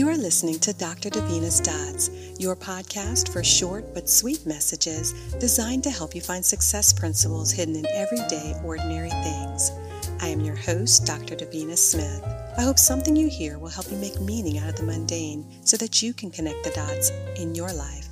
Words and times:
You 0.00 0.08
are 0.08 0.16
listening 0.16 0.58
to 0.60 0.72
Dr. 0.72 1.10
Davina's 1.10 1.60
Dots, 1.60 2.08
your 2.38 2.56
podcast 2.56 3.30
for 3.30 3.44
short 3.44 3.92
but 3.92 4.08
sweet 4.08 4.46
messages 4.46 5.12
designed 5.38 5.84
to 5.84 5.90
help 5.90 6.14
you 6.14 6.22
find 6.22 6.42
success 6.42 6.90
principles 6.90 7.50
hidden 7.50 7.76
in 7.76 7.86
everyday, 7.88 8.58
ordinary 8.64 9.10
things. 9.10 9.70
I 10.22 10.28
am 10.28 10.40
your 10.40 10.56
host, 10.56 11.04
Dr. 11.04 11.36
Davina 11.36 11.76
Smith. 11.76 12.24
I 12.56 12.62
hope 12.62 12.78
something 12.78 13.14
you 13.14 13.28
hear 13.28 13.58
will 13.58 13.68
help 13.68 13.90
you 13.90 13.98
make 13.98 14.18
meaning 14.22 14.56
out 14.56 14.70
of 14.70 14.76
the 14.76 14.84
mundane 14.84 15.44
so 15.66 15.76
that 15.76 16.00
you 16.00 16.14
can 16.14 16.30
connect 16.30 16.64
the 16.64 16.70
dots 16.70 17.10
in 17.36 17.54
your 17.54 17.70
life. 17.70 18.08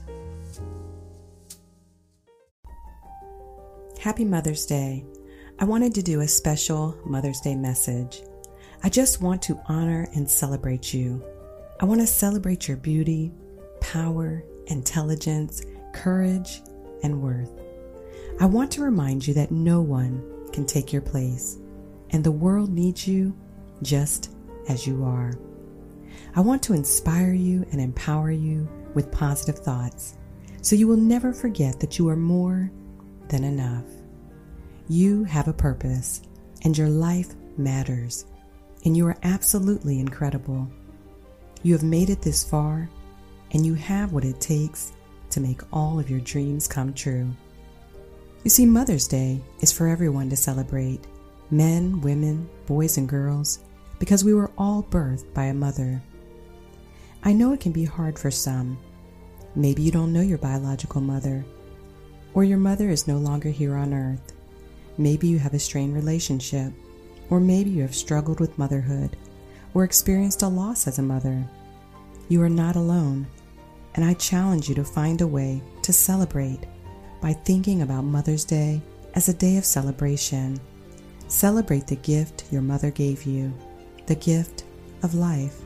Happy 3.98 4.26
Mother's 4.26 4.66
Day. 4.66 5.06
I 5.58 5.64
wanted 5.64 5.94
to 5.94 6.02
do 6.02 6.20
a 6.20 6.28
special 6.28 6.98
Mother's 7.06 7.40
Day 7.40 7.54
message. 7.54 8.20
I 8.84 8.90
just 8.90 9.22
want 9.22 9.40
to 9.44 9.58
honor 9.68 10.06
and 10.14 10.30
celebrate 10.30 10.92
you. 10.92 11.24
I 11.80 11.84
want 11.84 12.00
to 12.00 12.08
celebrate 12.08 12.66
your 12.66 12.76
beauty, 12.76 13.32
power, 13.80 14.42
intelligence, 14.66 15.62
courage, 15.92 16.60
and 17.04 17.22
worth. 17.22 17.52
I 18.40 18.46
want 18.46 18.72
to 18.72 18.82
remind 18.82 19.24
you 19.24 19.34
that 19.34 19.52
no 19.52 19.80
one 19.80 20.50
can 20.52 20.66
take 20.66 20.92
your 20.92 21.02
place, 21.02 21.58
and 22.10 22.24
the 22.24 22.32
world 22.32 22.70
needs 22.70 23.06
you 23.06 23.32
just 23.82 24.32
as 24.68 24.88
you 24.88 25.04
are. 25.04 25.38
I 26.34 26.40
want 26.40 26.64
to 26.64 26.74
inspire 26.74 27.32
you 27.32 27.64
and 27.70 27.80
empower 27.80 28.32
you 28.32 28.68
with 28.94 29.12
positive 29.12 29.60
thoughts 29.60 30.18
so 30.62 30.74
you 30.74 30.88
will 30.88 30.96
never 30.96 31.32
forget 31.32 31.78
that 31.78 31.96
you 31.96 32.08
are 32.08 32.16
more 32.16 32.72
than 33.28 33.44
enough. 33.44 33.84
You 34.88 35.22
have 35.24 35.46
a 35.46 35.52
purpose, 35.52 36.22
and 36.64 36.76
your 36.76 36.88
life 36.88 37.34
matters, 37.56 38.26
and 38.84 38.96
you 38.96 39.06
are 39.06 39.16
absolutely 39.22 40.00
incredible. 40.00 40.68
You 41.62 41.72
have 41.72 41.82
made 41.82 42.08
it 42.08 42.22
this 42.22 42.44
far, 42.44 42.88
and 43.52 43.66
you 43.66 43.74
have 43.74 44.12
what 44.12 44.24
it 44.24 44.40
takes 44.40 44.92
to 45.30 45.40
make 45.40 45.60
all 45.72 45.98
of 45.98 46.08
your 46.08 46.20
dreams 46.20 46.68
come 46.68 46.92
true. 46.92 47.28
You 48.44 48.50
see, 48.50 48.64
Mother's 48.64 49.08
Day 49.08 49.40
is 49.60 49.72
for 49.72 49.88
everyone 49.88 50.30
to 50.30 50.36
celebrate 50.36 51.06
men, 51.50 52.00
women, 52.00 52.48
boys, 52.66 52.96
and 52.96 53.08
girls 53.08 53.60
because 53.98 54.24
we 54.24 54.34
were 54.34 54.52
all 54.56 54.84
birthed 54.84 55.34
by 55.34 55.44
a 55.44 55.54
mother. 55.54 56.00
I 57.24 57.32
know 57.32 57.52
it 57.52 57.60
can 57.60 57.72
be 57.72 57.84
hard 57.84 58.16
for 58.18 58.30
some. 58.30 58.78
Maybe 59.56 59.82
you 59.82 59.90
don't 59.90 60.12
know 60.12 60.20
your 60.20 60.38
biological 60.38 61.00
mother, 61.00 61.44
or 62.34 62.44
your 62.44 62.58
mother 62.58 62.90
is 62.90 63.08
no 63.08 63.18
longer 63.18 63.48
here 63.48 63.74
on 63.74 63.92
earth. 63.92 64.32
Maybe 64.96 65.26
you 65.26 65.40
have 65.40 65.54
a 65.54 65.58
strained 65.58 65.94
relationship, 65.94 66.72
or 67.30 67.40
maybe 67.40 67.70
you 67.70 67.82
have 67.82 67.94
struggled 67.94 68.38
with 68.38 68.56
motherhood 68.58 69.16
or 69.74 69.84
experienced 69.84 70.42
a 70.42 70.48
loss 70.48 70.86
as 70.86 70.98
a 70.98 71.02
mother. 71.02 71.44
You 72.28 72.42
are 72.42 72.48
not 72.48 72.76
alone, 72.76 73.26
and 73.94 74.04
I 74.04 74.14
challenge 74.14 74.68
you 74.68 74.74
to 74.76 74.84
find 74.84 75.20
a 75.20 75.26
way 75.26 75.62
to 75.82 75.92
celebrate 75.92 76.60
by 77.20 77.32
thinking 77.32 77.82
about 77.82 78.04
Mother's 78.04 78.44
Day 78.44 78.80
as 79.14 79.28
a 79.28 79.34
day 79.34 79.56
of 79.56 79.64
celebration. 79.64 80.60
Celebrate 81.28 81.86
the 81.86 81.96
gift 81.96 82.44
your 82.50 82.62
mother 82.62 82.90
gave 82.90 83.24
you, 83.24 83.52
the 84.06 84.14
gift 84.14 84.64
of 85.02 85.14
life. 85.14 85.60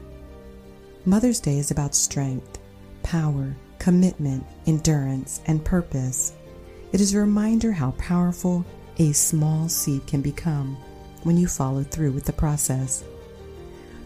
Mother's 1.05 1.41
Day 1.41 1.59
is 1.59 1.71
about 1.71 1.95
strength, 1.95 2.59
power, 3.03 3.55
commitment, 3.79 4.47
endurance, 4.67 5.41
and 5.47 5.65
purpose. 5.65 6.33
It 6.93 7.01
is 7.01 7.15
a 7.15 7.19
reminder 7.19 7.73
how 7.73 7.93
powerful 7.93 8.65
a 8.99 9.13
small 9.13 9.69
seed 9.69 10.07
can 10.07 10.21
become 10.21 10.77
when 11.23 11.37
you 11.37 11.49
follow 11.49 11.83
through 11.83 12.13
with 12.13 12.25
the 12.25 12.33
process. 12.33 13.05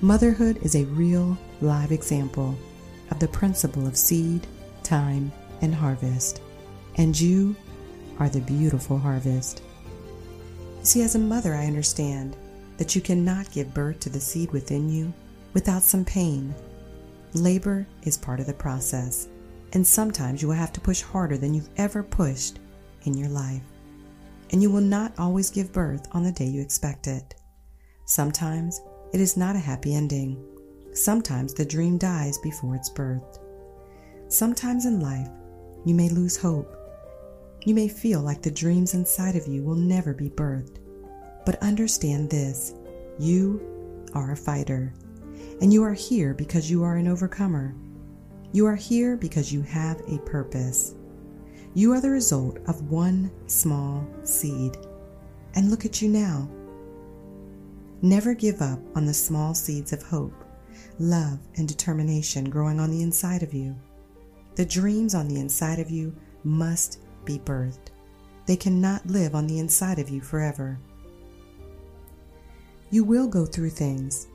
Motherhood 0.00 0.58
is 0.62 0.74
a 0.74 0.84
real, 0.86 1.36
live 1.60 1.92
example 1.92 2.56
of 3.10 3.18
the 3.18 3.28
principle 3.28 3.86
of 3.86 3.96
seed, 3.96 4.46
time, 4.82 5.32
and 5.62 5.74
harvest, 5.74 6.42
and 6.96 7.18
you 7.18 7.56
are 8.18 8.28
the 8.28 8.40
beautiful 8.40 8.98
harvest. 8.98 9.62
See, 10.82 11.02
as 11.02 11.14
a 11.14 11.18
mother, 11.18 11.54
I 11.54 11.66
understand 11.66 12.36
that 12.76 12.94
you 12.94 13.00
cannot 13.00 13.50
give 13.52 13.74
birth 13.74 14.00
to 14.00 14.10
the 14.10 14.20
seed 14.20 14.52
within 14.52 14.88
you 14.88 15.12
without 15.54 15.82
some 15.82 16.04
pain. 16.04 16.54
Labor 17.32 17.86
is 18.02 18.18
part 18.18 18.40
of 18.40 18.46
the 18.46 18.54
process, 18.54 19.28
and 19.72 19.86
sometimes 19.86 20.42
you 20.42 20.48
will 20.48 20.54
have 20.54 20.72
to 20.74 20.80
push 20.80 21.00
harder 21.00 21.36
than 21.38 21.54
you've 21.54 21.70
ever 21.76 22.02
pushed 22.02 22.58
in 23.04 23.14
your 23.14 23.28
life 23.28 23.62
and 24.52 24.62
you 24.62 24.70
will 24.70 24.80
not 24.80 25.12
always 25.18 25.50
give 25.50 25.72
birth 25.72 26.06
on 26.12 26.22
the 26.22 26.32
day 26.32 26.46
you 26.46 26.60
expect 26.60 27.06
it. 27.06 27.34
Sometimes 28.04 28.80
it 29.12 29.20
is 29.20 29.36
not 29.36 29.56
a 29.56 29.60
happy 29.60 29.94
ending. 29.94 30.42
Sometimes 30.92 31.52
the 31.52 31.64
dream 31.64 31.98
dies 31.98 32.38
before 32.38 32.74
its 32.74 32.90
birth. 32.90 33.38
Sometimes 34.28 34.86
in 34.86 35.00
life, 35.00 35.28
you 35.84 35.94
may 35.94 36.08
lose 36.08 36.36
hope. 36.36 36.76
You 37.64 37.74
may 37.74 37.88
feel 37.88 38.20
like 38.20 38.42
the 38.42 38.50
dreams 38.50 38.94
inside 38.94 39.36
of 39.36 39.46
you 39.46 39.62
will 39.62 39.76
never 39.76 40.14
be 40.14 40.30
birthed. 40.30 40.78
But 41.44 41.62
understand 41.62 42.30
this 42.30 42.74
you 43.18 44.06
are 44.14 44.32
a 44.32 44.36
fighter, 44.36 44.92
and 45.60 45.72
you 45.72 45.82
are 45.84 45.92
here 45.92 46.34
because 46.34 46.70
you 46.70 46.82
are 46.82 46.96
an 46.96 47.08
overcomer. 47.08 47.74
You 48.52 48.66
are 48.66 48.76
here 48.76 49.16
because 49.16 49.52
you 49.52 49.62
have 49.62 50.00
a 50.08 50.18
purpose. 50.20 50.94
You 51.74 51.92
are 51.92 52.00
the 52.00 52.10
result 52.10 52.58
of 52.68 52.90
one 52.90 53.30
small 53.46 54.06
seed. 54.22 54.76
And 55.54 55.70
look 55.70 55.84
at 55.84 56.00
you 56.00 56.08
now. 56.08 56.48
Never 58.02 58.34
give 58.34 58.60
up 58.60 58.78
on 58.94 59.06
the 59.06 59.14
small 59.14 59.54
seeds 59.54 59.92
of 59.92 60.02
hope, 60.02 60.44
love, 60.98 61.38
and 61.56 61.66
determination 61.66 62.50
growing 62.50 62.78
on 62.78 62.90
the 62.90 63.02
inside 63.02 63.42
of 63.42 63.54
you. 63.54 63.74
The 64.54 64.64
dreams 64.66 65.14
on 65.14 65.28
the 65.28 65.40
inside 65.40 65.78
of 65.78 65.90
you 65.90 66.14
must 66.44 67.00
be 67.24 67.38
birthed. 67.38 67.90
They 68.46 68.56
cannot 68.56 69.06
live 69.06 69.34
on 69.34 69.46
the 69.46 69.58
inside 69.58 69.98
of 69.98 70.08
you 70.08 70.20
forever. 70.20 70.78
You 72.90 73.02
will 73.04 73.26
go 73.26 73.44
through 73.44 73.70
things, 73.70 74.28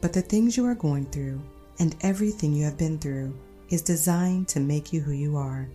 but 0.00 0.12
the 0.12 0.22
things 0.22 0.56
you 0.56 0.66
are 0.66 0.74
going 0.74 1.06
through 1.06 1.40
and 1.78 1.96
everything 2.00 2.52
you 2.52 2.64
have 2.64 2.78
been 2.78 2.98
through 2.98 3.38
is 3.70 3.82
designed 3.82 4.48
to 4.48 4.60
make 4.60 4.92
you 4.92 5.00
who 5.00 5.12
you 5.12 5.36
are 5.36 5.68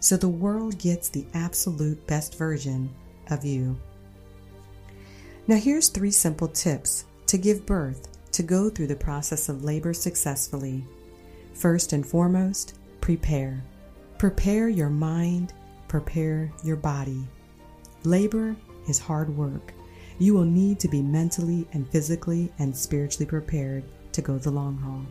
so 0.00 0.16
the 0.16 0.28
world 0.28 0.78
gets 0.78 1.08
the 1.10 1.26
absolute 1.34 2.04
best 2.06 2.36
version 2.36 2.92
of 3.30 3.44
you. 3.44 3.78
Now, 5.50 5.56
here's 5.56 5.88
three 5.88 6.12
simple 6.12 6.46
tips 6.46 7.06
to 7.26 7.36
give 7.36 7.66
birth 7.66 8.06
to 8.30 8.44
go 8.44 8.70
through 8.70 8.86
the 8.86 8.94
process 8.94 9.48
of 9.48 9.64
labor 9.64 9.92
successfully. 9.92 10.84
First 11.54 11.92
and 11.92 12.06
foremost, 12.06 12.78
prepare. 13.00 13.60
Prepare 14.16 14.68
your 14.68 14.90
mind, 14.90 15.52
prepare 15.88 16.52
your 16.62 16.76
body. 16.76 17.26
Labor 18.04 18.54
is 18.88 19.00
hard 19.00 19.36
work. 19.36 19.74
You 20.20 20.34
will 20.34 20.44
need 20.44 20.78
to 20.78 20.88
be 20.88 21.02
mentally 21.02 21.66
and 21.72 21.90
physically 21.90 22.52
and 22.60 22.76
spiritually 22.76 23.26
prepared 23.26 23.82
to 24.12 24.22
go 24.22 24.38
the 24.38 24.52
long 24.52 24.78
haul. 24.78 25.04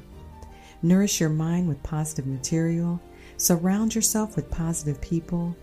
Nourish 0.82 1.20
your 1.20 1.28
mind 1.28 1.68
with 1.68 1.84
positive 1.84 2.28
material 2.28 2.98
Surround 3.36 3.94
yourself 3.94 4.38
with 4.38 4.50
positive 4.50 5.02
people, 5.02 5.54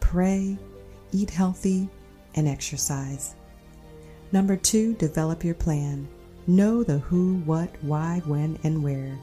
pray, 0.00 0.58
eat 1.12 1.30
healthy, 1.30 1.88
and 2.34 2.46
exercise. 2.46 3.34
Number 4.32 4.56
two, 4.56 4.94
develop 4.94 5.44
your 5.44 5.54
plan. 5.54 6.06
Know 6.46 6.82
the 6.82 6.98
who, 6.98 7.36
what, 7.44 7.70
why, 7.82 8.22
when, 8.26 8.58
and 8.62 8.82
where. 8.82 9.18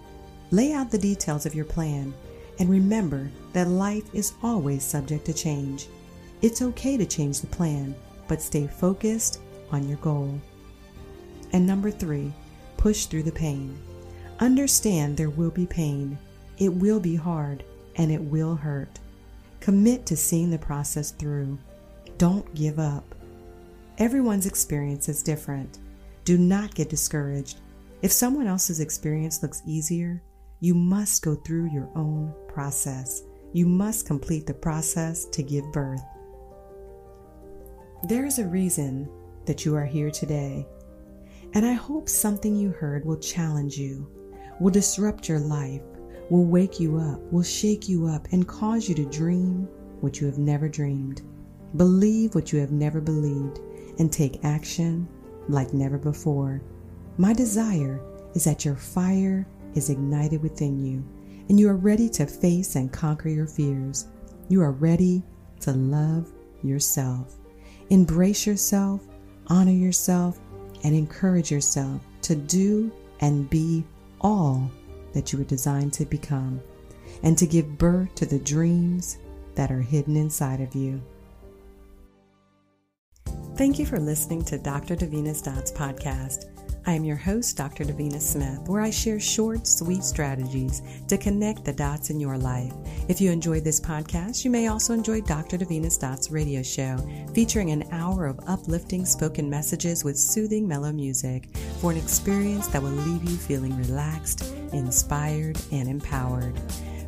Lay 0.51 0.73
out 0.73 0.91
the 0.91 0.97
details 0.97 1.45
of 1.45 1.55
your 1.55 1.65
plan 1.65 2.13
and 2.59 2.69
remember 2.69 3.29
that 3.53 3.67
life 3.67 4.13
is 4.13 4.33
always 4.43 4.83
subject 4.83 5.25
to 5.25 5.33
change. 5.33 5.87
It's 6.41 6.61
okay 6.61 6.97
to 6.97 7.05
change 7.05 7.41
the 7.41 7.47
plan, 7.47 7.95
but 8.27 8.41
stay 8.41 8.67
focused 8.67 9.41
on 9.71 9.87
your 9.87 9.97
goal. 9.97 10.39
And 11.53 11.65
number 11.65 11.91
three, 11.91 12.33
push 12.77 13.05
through 13.05 13.23
the 13.23 13.31
pain. 13.31 13.77
Understand 14.39 15.17
there 15.17 15.29
will 15.29 15.51
be 15.51 15.65
pain. 15.65 16.17
It 16.57 16.73
will 16.73 16.99
be 16.99 17.15
hard 17.15 17.63
and 17.95 18.11
it 18.11 18.21
will 18.21 18.55
hurt. 18.55 18.99
Commit 19.59 20.05
to 20.05 20.17
seeing 20.17 20.51
the 20.51 20.57
process 20.57 21.11
through. 21.11 21.57
Don't 22.17 22.53
give 22.53 22.77
up. 22.77 23.14
Everyone's 23.97 24.45
experience 24.45 25.07
is 25.07 25.23
different. 25.23 25.79
Do 26.25 26.37
not 26.37 26.75
get 26.75 26.89
discouraged. 26.89 27.61
If 28.01 28.11
someone 28.11 28.45
else's 28.45 28.81
experience 28.81 29.41
looks 29.41 29.61
easier, 29.65 30.21
you 30.59 30.73
must 30.73 31.23
go 31.23 31.35
through 31.35 31.71
your 31.71 31.89
own 31.95 32.33
process. 32.49 33.23
You 33.53 33.65
must 33.67 34.05
complete 34.05 34.45
the 34.45 34.53
process 34.53 35.23
to 35.27 35.41
give 35.41 35.71
birth. 35.71 36.03
There 38.09 38.25
is 38.25 38.37
a 38.37 38.47
reason 38.47 39.07
that 39.45 39.63
you 39.63 39.75
are 39.75 39.85
here 39.85 40.11
today, 40.11 40.67
and 41.53 41.65
I 41.65 41.71
hope 41.71 42.09
something 42.09 42.53
you 42.53 42.71
heard 42.71 43.05
will 43.05 43.17
challenge 43.17 43.77
you, 43.77 44.11
will 44.59 44.71
disrupt 44.71 45.29
your 45.29 45.39
life, 45.39 45.81
will 46.29 46.43
wake 46.43 46.81
you 46.81 46.97
up, 46.97 47.21
will 47.31 47.43
shake 47.43 47.87
you 47.87 48.07
up, 48.07 48.27
and 48.33 48.45
cause 48.45 48.89
you 48.89 48.95
to 48.95 49.05
dream 49.05 49.69
what 50.01 50.19
you 50.19 50.27
have 50.27 50.37
never 50.37 50.67
dreamed, 50.67 51.21
believe 51.77 52.35
what 52.35 52.51
you 52.51 52.59
have 52.59 52.71
never 52.71 52.99
believed, 52.99 53.61
and 53.99 54.11
take 54.11 54.43
action 54.43 55.07
like 55.47 55.73
never 55.73 55.97
before. 55.97 56.61
My 57.17 57.33
desire 57.33 58.01
is 58.33 58.43
that 58.43 58.65
your 58.65 58.75
fire 58.75 59.47
is 59.73 59.89
ignited 59.89 60.41
within 60.41 60.83
you, 60.83 61.03
and 61.49 61.59
you 61.59 61.69
are 61.69 61.77
ready 61.77 62.09
to 62.09 62.25
face 62.25 62.75
and 62.75 62.91
conquer 62.91 63.29
your 63.29 63.47
fears. 63.47 64.07
You 64.49 64.61
are 64.61 64.71
ready 64.71 65.23
to 65.61 65.71
love 65.71 66.31
yourself. 66.63 67.35
Embrace 67.89 68.45
yourself, 68.47 69.01
honor 69.47 69.71
yourself, 69.71 70.39
and 70.83 70.95
encourage 70.95 71.51
yourself 71.51 72.01
to 72.23 72.35
do 72.35 72.91
and 73.21 73.49
be 73.49 73.85
all 74.21 74.69
that 75.13 75.31
you 75.31 75.39
were 75.39 75.45
designed 75.45 75.93
to 75.93 76.05
become, 76.05 76.59
and 77.23 77.37
to 77.37 77.47
give 77.47 77.77
birth 77.77 78.13
to 78.15 78.25
the 78.25 78.39
dreams 78.39 79.19
that 79.53 79.71
are 79.71 79.81
hidden 79.81 80.17
inside 80.17 80.59
of 80.59 80.75
you. 80.75 81.01
Thank 83.57 83.79
you 83.79 83.85
for 83.85 84.01
listening 84.01 84.43
to 84.45 84.57
Dr. 84.57 84.97
Davina's 84.97 85.41
Dots 85.41 85.71
podcast. 85.71 86.49
I 86.85 86.91
am 86.91 87.05
your 87.05 87.15
host, 87.15 87.55
Dr. 87.55 87.85
Davina 87.85 88.19
Smith, 88.19 88.59
where 88.67 88.81
I 88.81 88.89
share 88.89 89.17
short, 89.17 89.65
sweet 89.65 90.03
strategies 90.03 90.81
to 91.07 91.17
connect 91.17 91.63
the 91.63 91.71
dots 91.71 92.09
in 92.09 92.19
your 92.19 92.37
life. 92.37 92.73
If 93.07 93.21
you 93.21 93.31
enjoyed 93.31 93.63
this 93.63 93.79
podcast, 93.79 94.43
you 94.43 94.51
may 94.51 94.67
also 94.67 94.93
enjoy 94.93 95.21
Dr. 95.21 95.57
Davina's 95.57 95.97
Dots 95.97 96.31
radio 96.31 96.61
show, 96.61 96.97
featuring 97.33 97.71
an 97.71 97.85
hour 97.93 98.25
of 98.25 98.41
uplifting 98.45 99.05
spoken 99.05 99.49
messages 99.49 100.03
with 100.03 100.19
soothing 100.19 100.67
mellow 100.67 100.91
music 100.91 101.47
for 101.79 101.91
an 101.91 101.97
experience 101.97 102.67
that 102.67 102.83
will 102.83 102.89
leave 102.89 103.23
you 103.23 103.37
feeling 103.37 103.77
relaxed, 103.77 104.53
inspired, 104.73 105.57
and 105.71 105.87
empowered. 105.87 106.59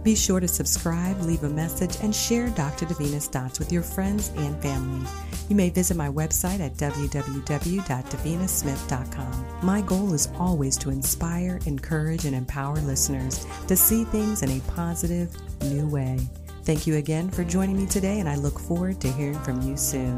Be 0.08 0.16
sure 0.16 0.40
to 0.40 0.48
subscribe, 0.48 1.20
leave 1.20 1.44
a 1.44 1.50
message, 1.50 1.98
and 2.02 2.16
share 2.16 2.48
Dr. 2.52 2.86
Davina's 2.86 3.28
Dots 3.28 3.60
with 3.60 3.74
your 3.74 3.82
friends 3.82 4.32
and 4.38 4.58
family. 4.62 5.06
You 5.50 5.58
may 5.58 5.70
visit 5.70 5.98
my 5.98 6.08
website 6.08 6.62
at 6.62 6.76
www.davinasmith.com. 6.76 9.46
My 9.64 9.82
goal 9.82 10.14
is 10.14 10.30
always 10.40 10.78
to 10.78 10.92
inspire, 10.92 11.60
encourage, 11.66 12.24
and 12.24 12.34
empower 12.34 12.78
listeners 12.78 13.46
to 13.68 13.76
see 13.76 14.06
things 14.06 14.44
in 14.44 14.52
a 14.52 14.62
positive, 14.72 15.36
new 15.64 15.90
way. 15.90 16.18
Thank 16.64 16.88
you 16.88 16.96
again 16.96 17.30
for 17.30 17.44
joining 17.44 17.76
me 17.76 17.86
today, 17.86 18.22
and 18.22 18.30
I 18.30 18.36
look 18.36 18.60
forward 18.60 19.02
to 19.02 19.12
hearing 19.12 19.38
from 19.40 19.62
you 19.62 19.76
soon. 19.76 20.18